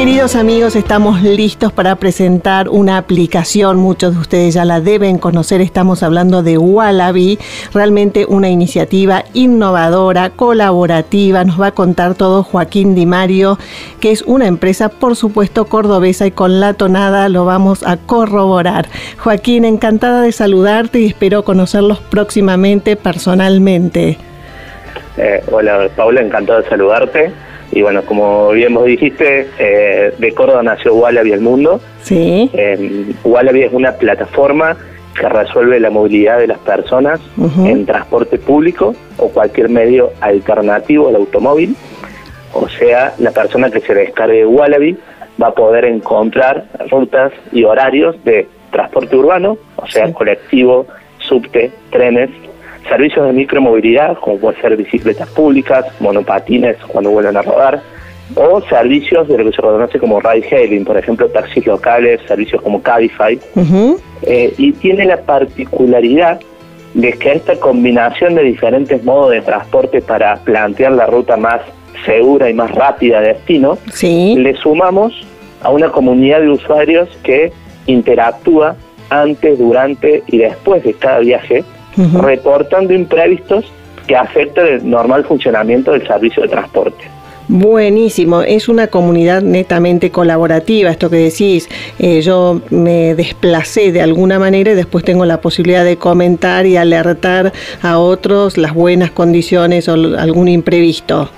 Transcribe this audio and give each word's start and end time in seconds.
Queridos 0.00 0.34
amigos, 0.34 0.76
estamos 0.76 1.20
listos 1.20 1.74
para 1.74 1.94
presentar 1.96 2.70
una 2.70 2.96
aplicación. 2.96 3.76
Muchos 3.76 4.14
de 4.14 4.20
ustedes 4.20 4.54
ya 4.54 4.64
la 4.64 4.80
deben 4.80 5.18
conocer. 5.18 5.60
Estamos 5.60 6.02
hablando 6.02 6.42
de 6.42 6.56
Wallaby, 6.56 7.38
realmente 7.74 8.24
una 8.24 8.48
iniciativa 8.48 9.24
innovadora, 9.34 10.30
colaborativa. 10.30 11.44
Nos 11.44 11.60
va 11.60 11.66
a 11.66 11.72
contar 11.72 12.14
todo 12.14 12.42
Joaquín 12.42 12.94
Di 12.94 13.04
Mario, 13.04 13.58
que 14.00 14.10
es 14.10 14.22
una 14.22 14.46
empresa, 14.46 14.88
por 14.88 15.16
supuesto, 15.16 15.66
cordobesa 15.66 16.26
y 16.26 16.30
con 16.30 16.60
la 16.60 16.72
tonada 16.72 17.28
lo 17.28 17.44
vamos 17.44 17.82
a 17.82 17.98
corroborar. 17.98 18.88
Joaquín, 19.18 19.66
encantada 19.66 20.22
de 20.22 20.32
saludarte 20.32 21.00
y 21.00 21.08
espero 21.08 21.44
conocerlos 21.44 22.00
próximamente 22.00 22.96
personalmente. 22.96 24.16
Eh, 25.18 25.44
hola, 25.50 25.90
Paula, 25.94 26.22
encantado 26.22 26.62
de 26.62 26.68
saludarte. 26.70 27.49
Y 27.72 27.82
bueno, 27.82 28.02
como 28.02 28.50
bien 28.50 28.74
vos 28.74 28.86
dijiste, 28.86 29.48
eh, 29.58 30.12
de 30.18 30.32
Córdoba 30.32 30.62
nació 30.62 30.94
Wallaby 30.94 31.32
el 31.32 31.40
mundo. 31.40 31.80
Sí. 32.02 32.50
Eh, 32.52 33.12
Wallaby 33.24 33.62
es 33.62 33.72
una 33.72 33.92
plataforma 33.92 34.76
que 35.14 35.28
resuelve 35.28 35.78
la 35.80 35.90
movilidad 35.90 36.38
de 36.38 36.46
las 36.46 36.58
personas 36.58 37.20
en 37.64 37.84
transporte 37.84 38.38
público 38.38 38.94
o 39.18 39.28
cualquier 39.28 39.68
medio 39.68 40.12
alternativo 40.20 41.08
al 41.08 41.16
automóvil. 41.16 41.76
O 42.52 42.68
sea, 42.68 43.14
la 43.18 43.30
persona 43.30 43.70
que 43.70 43.80
se 43.80 43.94
descargue 43.94 44.46
Wallaby 44.46 44.96
va 45.40 45.48
a 45.48 45.54
poder 45.54 45.84
encontrar 45.84 46.64
rutas 46.90 47.32
y 47.52 47.64
horarios 47.64 48.22
de 48.24 48.48
transporte 48.70 49.16
urbano, 49.16 49.58
o 49.76 49.86
sea, 49.86 50.12
colectivo, 50.12 50.86
subte, 51.18 51.70
trenes, 51.90 52.30
servicios 52.88 53.26
de 53.26 53.32
micromovilidad, 53.32 54.18
como 54.18 54.38
puede 54.38 54.60
ser 54.60 54.76
bicicletas 54.76 55.28
públicas, 55.30 55.84
monopatines 56.00 56.76
cuando 56.88 57.10
vuelven 57.10 57.36
a 57.36 57.42
rodar, 57.42 57.82
o 58.34 58.60
servicios 58.62 59.26
de 59.28 59.38
lo 59.38 59.44
que 59.44 59.56
se 59.56 59.62
conoce 59.62 59.98
como 59.98 60.20
ride 60.20 60.46
hailing, 60.50 60.84
por 60.84 60.96
ejemplo, 60.96 61.28
taxis 61.28 61.66
locales, 61.66 62.20
servicios 62.26 62.62
como 62.62 62.80
Cabify. 62.82 63.38
Eh, 64.22 64.54
y 64.56 64.72
tiene 64.72 65.04
la 65.04 65.18
particularidad 65.22 66.40
de 66.94 67.12
que 67.12 67.32
esta 67.32 67.56
combinación 67.56 68.34
de 68.34 68.42
diferentes 68.42 69.02
modos 69.04 69.32
de 69.32 69.42
transporte 69.42 70.00
para 70.00 70.36
plantear 70.36 70.92
la 70.92 71.06
ruta 71.06 71.36
más 71.36 71.60
segura 72.04 72.48
y 72.50 72.54
más 72.54 72.70
rápida 72.72 73.20
de 73.20 73.28
destino, 73.28 73.78
le 74.36 74.54
sumamos 74.54 75.12
a 75.62 75.70
una 75.70 75.90
comunidad 75.90 76.40
de 76.40 76.50
usuarios 76.50 77.08
que 77.22 77.52
interactúa 77.86 78.76
antes, 79.10 79.58
durante 79.58 80.22
y 80.28 80.38
después 80.38 80.82
de 80.84 80.94
cada 80.94 81.18
viaje 81.18 81.64
reportando 82.20 82.92
imprevistos 82.92 83.70
que 84.06 84.16
afectan 84.16 84.66
el 84.66 84.90
normal 84.90 85.24
funcionamiento 85.24 85.92
del 85.92 86.06
servicio 86.06 86.42
de 86.42 86.48
transporte. 86.48 87.04
Buenísimo, 87.52 88.42
es 88.42 88.68
una 88.68 88.86
comunidad 88.86 89.42
netamente 89.42 90.12
colaborativa, 90.12 90.88
esto 90.88 91.10
que 91.10 91.16
decís, 91.16 91.68
eh, 91.98 92.20
yo 92.20 92.60
me 92.70 93.16
desplacé 93.16 93.90
de 93.90 94.02
alguna 94.02 94.38
manera 94.38 94.70
y 94.70 94.74
después 94.76 95.02
tengo 95.02 95.24
la 95.24 95.40
posibilidad 95.40 95.84
de 95.84 95.96
comentar 95.96 96.64
y 96.64 96.76
alertar 96.76 97.52
a 97.82 97.98
otros 97.98 98.56
las 98.56 98.72
buenas 98.72 99.10
condiciones 99.10 99.88
o 99.88 99.94
algún 99.94 100.46
imprevisto. 100.46 101.28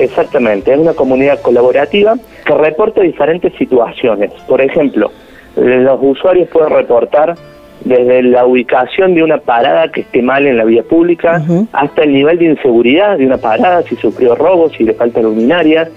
Exactamente, 0.00 0.72
es 0.72 0.78
una 0.78 0.94
comunidad 0.94 1.40
colaborativa 1.40 2.16
que 2.44 2.54
reporta 2.54 3.02
diferentes 3.02 3.52
situaciones. 3.56 4.32
Por 4.48 4.60
ejemplo, 4.60 5.12
los 5.54 5.98
usuarios 6.02 6.48
pueden 6.48 6.70
reportar 6.70 7.36
desde 7.84 8.22
la 8.22 8.46
ubicación 8.46 9.14
de 9.14 9.22
una 9.22 9.38
parada 9.38 9.90
que 9.90 10.02
esté 10.02 10.22
mal 10.22 10.46
en 10.46 10.56
la 10.56 10.64
vía 10.64 10.82
pública, 10.82 11.42
hasta 11.72 12.02
el 12.02 12.12
nivel 12.12 12.38
de 12.38 12.46
inseguridad 12.46 13.18
de 13.18 13.26
una 13.26 13.38
parada, 13.38 13.82
si 13.82 13.96
sufrió 13.96 14.34
robos, 14.34 14.72
si 14.72 14.84
le 14.84 14.94
faltan 14.94 15.24
luminarias, 15.24 15.88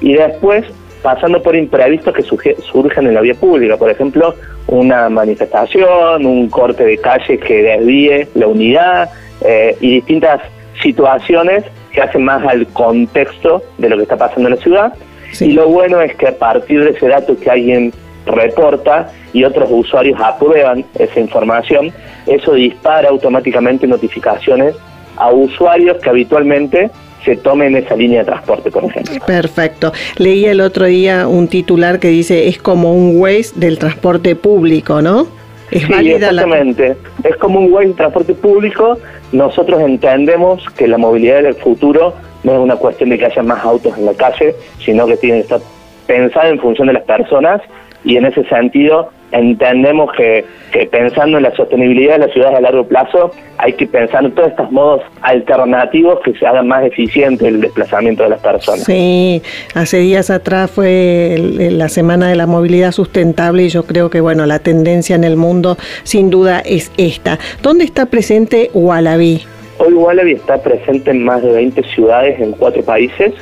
y 0.00 0.14
después 0.14 0.64
pasando 1.02 1.42
por 1.42 1.56
imprevistos 1.56 2.14
que 2.14 2.56
surgen 2.60 3.06
en 3.06 3.14
la 3.14 3.22
vía 3.22 3.34
pública, 3.34 3.76
por 3.76 3.90
ejemplo, 3.90 4.34
una 4.66 5.08
manifestación, 5.08 6.26
un 6.26 6.48
corte 6.48 6.84
de 6.84 6.98
calle 6.98 7.38
que 7.38 7.62
desvíe 7.62 8.28
la 8.34 8.46
unidad 8.46 9.10
eh, 9.40 9.76
y 9.80 9.94
distintas 9.94 10.40
situaciones 10.82 11.64
que 11.92 12.00
hacen 12.02 12.24
más 12.24 12.46
al 12.46 12.66
contexto 12.68 13.62
de 13.78 13.88
lo 13.88 13.96
que 13.96 14.02
está 14.02 14.16
pasando 14.16 14.48
en 14.48 14.54
la 14.54 14.60
ciudad. 14.60 14.94
Y 15.40 15.52
lo 15.52 15.68
bueno 15.68 16.00
es 16.00 16.14
que 16.16 16.28
a 16.28 16.36
partir 16.36 16.84
de 16.84 16.90
ese 16.90 17.08
dato 17.08 17.38
que 17.38 17.50
alguien 17.50 17.92
reporta 18.26 19.10
y 19.32 19.44
otros 19.44 19.68
usuarios 19.70 20.20
aprueban 20.20 20.84
esa 20.98 21.20
información, 21.20 21.92
eso 22.26 22.54
dispara 22.54 23.08
automáticamente 23.08 23.86
notificaciones 23.86 24.74
a 25.16 25.30
usuarios 25.30 25.98
que 25.98 26.10
habitualmente 26.10 26.90
se 27.24 27.36
tomen 27.36 27.76
esa 27.76 27.96
línea 27.96 28.20
de 28.20 28.26
transporte, 28.26 28.70
por 28.70 28.84
ejemplo. 28.84 29.14
Perfecto. 29.26 29.92
Leí 30.16 30.46
el 30.46 30.60
otro 30.60 30.86
día 30.86 31.28
un 31.28 31.48
titular 31.48 31.98
que 32.00 32.08
dice 32.08 32.48
es 32.48 32.58
como 32.58 32.94
un 32.94 33.20
Waze 33.20 33.52
del 33.56 33.78
transporte 33.78 34.36
público, 34.36 35.02
¿no? 35.02 35.26
Es 35.70 35.82
sí, 35.82 36.10
exactamente. 36.10 36.96
Es 37.22 37.36
como 37.36 37.60
un 37.60 37.72
Waze 37.72 37.88
del 37.88 37.96
transporte 37.96 38.34
público. 38.34 38.98
Nosotros 39.32 39.80
entendemos 39.82 40.64
que 40.76 40.88
la 40.88 40.98
movilidad 40.98 41.42
del 41.42 41.54
futuro 41.54 42.14
no 42.42 42.52
es 42.52 42.58
una 42.58 42.76
cuestión 42.76 43.10
de 43.10 43.18
que 43.18 43.26
haya 43.26 43.42
más 43.42 43.62
autos 43.64 43.96
en 43.98 44.06
la 44.06 44.14
calle, 44.14 44.54
sino 44.84 45.06
que 45.06 45.16
tiene 45.16 45.36
que 45.36 45.42
estar 45.42 45.60
pensada 46.06 46.48
en 46.48 46.58
función 46.58 46.88
de 46.88 46.94
las 46.94 47.04
personas 47.04 47.60
y 48.04 48.16
en 48.16 48.24
ese 48.24 48.44
sentido 48.44 49.10
entendemos 49.32 50.10
que, 50.12 50.44
pensando 50.90 51.36
en 51.36 51.44
la 51.44 51.54
sostenibilidad 51.54 52.14
de 52.14 52.26
las 52.26 52.32
ciudades 52.32 52.58
a 52.58 52.60
largo 52.60 52.86
plazo 52.86 53.32
hay 53.58 53.72
que 53.74 53.86
pensar 53.86 54.24
en 54.24 54.32
todos 54.32 54.48
estos 54.48 54.70
modos 54.70 55.02
alternativos 55.22 56.20
que 56.24 56.32
se 56.34 56.46
hagan 56.46 56.68
más 56.68 56.84
eficiente 56.84 57.48
el 57.48 57.60
desplazamiento 57.60 58.22
de 58.22 58.30
las 58.30 58.40
personas. 58.40 58.84
Sí, 58.84 59.42
hace 59.74 59.98
días 59.98 60.30
atrás 60.30 60.70
fue 60.70 61.36
la 61.70 61.88
Semana 61.88 62.28
de 62.28 62.36
la 62.36 62.46
Movilidad 62.46 62.92
Sustentable 62.92 63.64
y 63.64 63.68
yo 63.68 63.84
creo 63.84 64.10
que 64.10 64.20
bueno, 64.20 64.46
la 64.46 64.58
tendencia 64.58 65.16
en 65.16 65.24
el 65.24 65.36
mundo 65.36 65.76
sin 66.04 66.30
duda 66.30 66.60
es 66.60 66.92
esta. 66.96 67.38
¿Dónde 67.62 67.84
está 67.84 68.06
presente 68.06 68.70
Wallaby? 68.72 69.42
Hoy 69.78 69.94
Wallaby 69.94 70.32
está 70.32 70.62
presente 70.62 71.10
en 71.10 71.24
más 71.24 71.42
de 71.42 71.52
20 71.52 71.82
ciudades 71.84 72.40
en 72.40 72.52
cuatro 72.52 72.82
países 72.82 73.32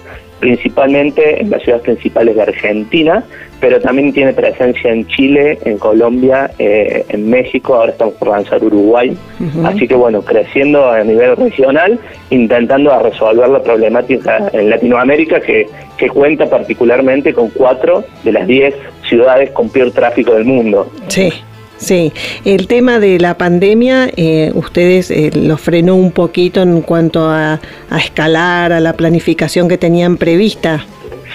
principalmente 0.41 1.41
en 1.41 1.51
las 1.51 1.63
ciudades 1.63 1.85
principales 1.85 2.37
de 2.37 2.43
Argentina, 2.43 3.25
pero 3.61 3.81
también 3.81 4.13
tiene 4.13 4.33
presencia 4.33 4.93
en 4.93 5.07
Chile, 5.09 5.59
en 5.65 5.79
Colombia, 5.79 6.51
eh, 6.59 7.05
en 7.09 7.29
México, 7.29 7.75
ahora 7.75 7.93
estamos 7.93 8.15
por 8.15 8.29
lanzar 8.29 8.63
Uruguay. 8.63 9.17
Así 9.65 9.89
que 9.89 9.95
bueno, 9.95 10.23
creciendo 10.23 10.91
a 10.91 11.03
nivel 11.03 11.37
regional, 11.37 11.99
intentando 12.31 12.97
resolver 13.01 13.49
la 13.49 13.63
problemática 13.63 14.49
en 14.53 14.71
Latinoamérica 14.71 15.41
que, 15.41 15.67
que 15.97 16.09
cuenta 16.09 16.47
particularmente 16.47 17.35
con 17.35 17.51
cuatro 17.51 18.05
de 18.23 18.33
las 18.33 18.47
diez 18.47 18.75
ciudades 19.09 19.51
con 19.51 19.69
peor 19.71 19.91
tráfico 19.91 20.35
del 20.35 20.45
mundo. 20.45 20.91
Sí. 21.09 21.33
Sí, 21.79 22.13
el 22.45 22.67
tema 22.67 22.99
de 22.99 23.19
la 23.19 23.35
pandemia, 23.35 24.09
eh, 24.17 24.51
ustedes 24.55 25.11
eh, 25.11 25.31
lo 25.33 25.57
frenó 25.57 25.95
un 25.95 26.11
poquito 26.13 26.61
en 26.61 26.83
cuanto 26.83 27.31
a, 27.31 27.61
escalar, 27.97 28.73
a 28.73 28.81
la 28.81 28.93
planificación 28.93 29.69
que 29.69 29.79
tenían 29.79 30.17
prevista. 30.17 30.85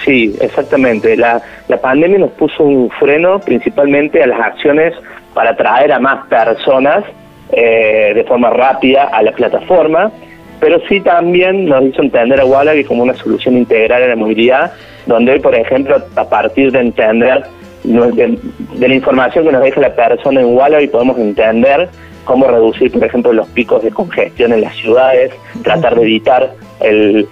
Sí, 0.06 0.36
exactamente. 0.42 1.16
La, 1.16 1.42
la 1.70 1.78
pandemia 1.78 2.20
nos 2.20 2.32
puso 2.32 2.64
un 2.64 2.90
freno 2.92 3.40
principalmente 3.40 4.22
a 4.22 4.28
las 4.28 4.40
acciones 4.40 4.94
para 5.34 5.52
atraer 5.52 5.94
a 5.94 6.00
más 6.00 6.28
personas 6.28 7.06
eh, 7.52 8.14
de 8.14 8.24
forma 8.24 8.50
rápida 8.50 9.04
a 9.04 9.22
la 9.22 9.32
plataforma, 9.32 10.12
pero 10.60 10.80
sí 10.90 11.00
también 11.02 11.66
nos 11.66 11.84
hizo 11.86 12.02
entender 12.02 12.40
a 12.40 12.46
Wallaby 12.46 12.84
como 12.84 13.04
una 13.04 13.14
solución 13.14 13.58
integral 13.58 14.04
a 14.04 14.08
la 14.08 14.16
movilidad, 14.16 14.74
donde 15.06 15.34
hoy, 15.34 15.40
por 15.40 15.56
ejemplo, 15.56 15.98
a 16.16 16.30
partir 16.30 16.72
de 16.72 16.80
entender 16.80 17.44
de, 17.84 18.40
la 18.80 18.94
información 18.94 19.46
que 19.46 19.52
nos 19.52 19.64
deja 19.64 19.82
la 19.82 19.96
persona 19.96 20.42
en 20.42 20.56
Wallaby 20.56 20.88
podemos 20.88 21.18
entender 21.18 21.90
cómo 22.24 22.48
reducir, 22.48 22.92
por 22.92 23.04
ejemplo, 23.04 23.34
los 23.34 23.48
picos 23.50 23.84
de 23.84 23.92
congestión 23.92 24.54
en 24.54 24.62
las 24.62 24.76
ciudades, 24.76 25.32
tratar 25.64 25.96
de 25.96 26.02
evitar 26.02 26.56
el, 26.84 27.28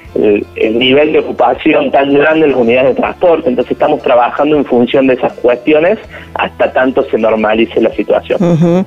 nivel 0.55 1.13
de 1.13 1.19
ocupación 1.19 1.91
tan 1.91 2.13
grande 2.13 2.45
en 2.45 2.51
las 2.51 2.61
unidades 2.61 2.95
de 2.95 3.01
transporte. 3.01 3.49
Entonces 3.49 3.73
estamos 3.73 4.01
trabajando 4.01 4.55
en 4.55 4.65
función 4.65 5.07
de 5.07 5.15
esas 5.15 5.33
cuestiones 5.33 5.99
hasta 6.33 6.71
tanto 6.71 7.03
se 7.09 7.17
normalice 7.17 7.81
la 7.81 7.93
situación. 7.93 8.85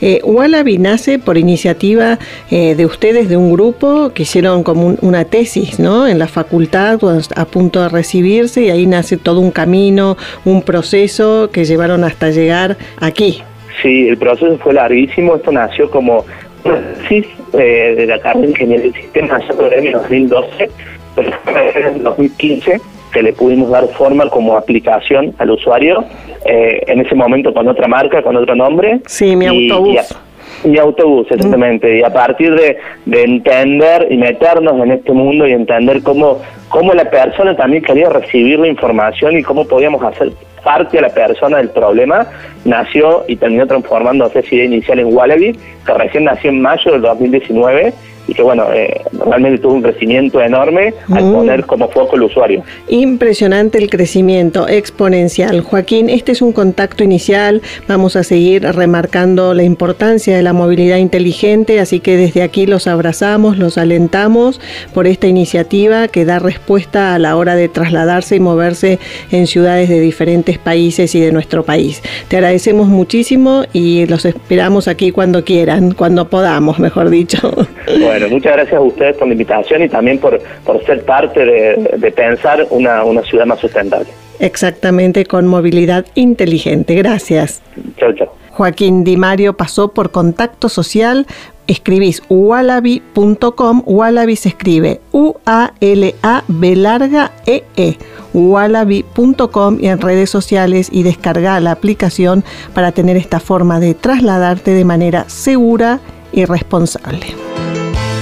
Eh, 0.00 0.20
Wallaby 0.24 0.78
nace 0.78 1.18
por 1.18 1.36
iniciativa 1.36 2.18
eh, 2.50 2.74
de 2.74 2.86
ustedes, 2.86 3.28
de 3.28 3.36
un 3.36 3.52
grupo 3.52 4.10
que 4.14 4.22
hicieron 4.22 4.62
como 4.62 4.96
una 5.02 5.24
tesis 5.24 5.78
¿no? 5.78 6.06
en 6.06 6.18
la 6.18 6.26
facultad 6.26 6.98
a 7.36 7.44
punto 7.44 7.82
de 7.82 7.88
recibirse 7.88 8.62
y 8.62 8.70
ahí 8.70 8.86
nace 8.86 9.16
todo 9.16 9.40
un 9.40 9.50
camino, 9.50 10.16
un 10.44 10.62
proceso 10.62 11.50
que 11.52 11.64
llevaron 11.64 12.04
hasta 12.04 12.30
llegar 12.30 12.76
aquí. 13.00 13.42
Sí, 13.82 14.08
el 14.08 14.16
proceso 14.16 14.58
fue 14.58 14.74
larguísimo, 14.74 15.36
esto 15.36 15.52
nació 15.52 15.90
como 15.90 16.24
tesis 16.62 17.26
eh, 17.52 17.94
de 17.96 18.06
la 18.06 18.18
carrera 18.18 18.46
de 18.46 18.50
Ingeniería 18.50 18.84
del 18.84 18.94
Sistema, 18.94 19.36
año 19.36 19.98
2012, 19.98 20.70
pero 21.14 21.88
en 21.88 22.02
2015 22.02 22.80
que 23.12 23.22
le 23.22 23.32
pudimos 23.32 23.70
dar 23.70 23.86
forma 23.88 24.28
como 24.28 24.56
aplicación 24.56 25.34
al 25.38 25.50
usuario, 25.50 26.04
eh, 26.44 26.82
en 26.86 27.00
ese 27.00 27.14
momento 27.14 27.54
con 27.54 27.66
otra 27.66 27.88
marca, 27.88 28.22
con 28.22 28.36
otro 28.36 28.54
nombre. 28.54 29.00
Sí, 29.06 29.34
mi 29.36 29.46
autobús. 29.46 30.18
mi 30.64 30.78
autobús, 30.78 31.26
exactamente. 31.30 31.98
Y 31.98 32.02
a 32.02 32.12
partir 32.12 32.54
de, 32.54 32.76
de, 33.06 33.22
entender 33.22 34.08
y 34.10 34.18
meternos 34.18 34.78
en 34.82 34.90
este 34.92 35.12
mundo 35.12 35.46
y 35.46 35.52
entender 35.52 36.02
cómo, 36.02 36.42
cómo 36.68 36.92
la 36.92 37.08
persona 37.08 37.56
también 37.56 37.82
quería 37.82 38.10
recibir 38.10 38.58
la 38.58 38.68
información 38.68 39.38
y 39.38 39.42
cómo 39.42 39.66
podíamos 39.66 40.02
hacer 40.02 40.32
parte 40.66 40.98
a 40.98 41.02
la 41.02 41.10
persona 41.10 41.58
del 41.58 41.70
problema, 41.70 42.26
nació 42.64 43.24
y 43.28 43.36
terminó 43.36 43.68
transformándose 43.68 44.40
esa 44.40 44.54
idea 44.56 44.64
inicial 44.64 44.98
en 44.98 45.14
Wallaby, 45.16 45.56
que 45.86 45.94
recién 45.94 46.24
nació 46.24 46.50
en 46.50 46.60
mayo 46.60 46.90
del 46.90 47.02
2019 47.02 47.94
y 48.28 48.34
que 48.34 48.42
bueno, 48.42 48.66
eh, 48.72 49.02
realmente 49.12 49.58
tuvo 49.58 49.74
un 49.74 49.82
crecimiento 49.82 50.40
enorme 50.40 50.94
al 51.10 51.24
mm. 51.24 51.32
poner 51.32 51.66
como 51.66 51.88
foco 51.88 52.16
el 52.16 52.22
usuario. 52.22 52.62
Impresionante 52.88 53.78
el 53.78 53.90
crecimiento 53.90 54.68
exponencial. 54.68 55.60
Joaquín, 55.60 56.10
este 56.10 56.32
es 56.32 56.42
un 56.42 56.52
contacto 56.52 57.04
inicial, 57.04 57.62
vamos 57.88 58.16
a 58.16 58.24
seguir 58.24 58.62
remarcando 58.62 59.54
la 59.54 59.62
importancia 59.62 60.36
de 60.36 60.42
la 60.42 60.52
movilidad 60.52 60.98
inteligente, 60.98 61.80
así 61.80 62.00
que 62.00 62.16
desde 62.16 62.42
aquí 62.42 62.66
los 62.66 62.86
abrazamos, 62.86 63.58
los 63.58 63.78
alentamos 63.78 64.60
por 64.94 65.06
esta 65.06 65.26
iniciativa 65.26 66.08
que 66.08 66.24
da 66.24 66.38
respuesta 66.38 67.14
a 67.14 67.18
la 67.18 67.36
hora 67.36 67.54
de 67.54 67.68
trasladarse 67.68 68.36
y 68.36 68.40
moverse 68.40 68.98
en 69.30 69.46
ciudades 69.46 69.88
de 69.88 70.00
diferentes 70.00 70.58
países 70.58 71.14
y 71.14 71.20
de 71.20 71.32
nuestro 71.32 71.64
país. 71.64 72.02
Te 72.28 72.36
agradecemos 72.36 72.88
muchísimo 72.88 73.64
y 73.72 74.06
los 74.06 74.24
esperamos 74.24 74.88
aquí 74.88 75.12
cuando 75.12 75.44
quieran, 75.44 75.92
cuando 75.92 76.28
podamos, 76.28 76.78
mejor 76.78 77.10
dicho. 77.10 77.52
Bueno, 78.00 78.15
muchas 78.30 78.52
gracias 78.52 78.76
a 78.76 78.80
ustedes 78.80 79.16
por 79.16 79.28
la 79.28 79.34
invitación 79.34 79.82
y 79.82 79.88
también 79.88 80.18
por, 80.18 80.40
por 80.64 80.84
ser 80.84 81.04
parte 81.04 81.44
de, 81.44 82.12
pensar 82.12 82.66
una, 82.70 83.04
una 83.04 83.22
ciudad 83.22 83.46
más 83.46 83.60
sustentable. 83.60 84.08
Exactamente, 84.38 85.24
con 85.24 85.46
movilidad 85.46 86.06
inteligente. 86.14 86.94
Gracias. 86.94 87.62
Chao, 87.96 88.12
chao. 88.12 88.32
Joaquín 88.56 89.04
Di 89.04 89.18
Mario 89.18 89.54
pasó 89.54 89.92
por 89.92 90.10
contacto 90.10 90.68
social. 90.68 91.26
Escribís 91.66 92.22
wallaby.com, 92.28 93.82
wallaby 93.84 94.36
se 94.36 94.50
escribe 94.50 95.00
U-A-L-A-B 95.10 96.76
larga 96.76 97.32
E-E, 97.44 97.96
wallaby.com 98.32 99.78
y 99.80 99.88
en 99.88 100.00
redes 100.00 100.30
sociales 100.30 100.88
y 100.92 101.02
descarga 101.02 101.58
la 101.60 101.72
aplicación 101.72 102.44
para 102.72 102.92
tener 102.92 103.16
esta 103.16 103.40
forma 103.40 103.80
de 103.80 103.94
trasladarte 103.94 104.70
de 104.70 104.84
manera 104.84 105.28
segura 105.28 105.98
y 106.32 106.44
responsable. 106.44 107.26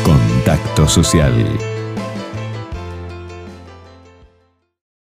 Contacto 0.05 0.87
Social 0.87 1.74